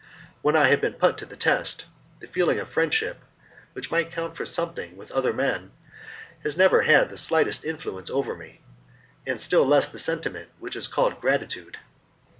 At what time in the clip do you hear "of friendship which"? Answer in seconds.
2.59-3.91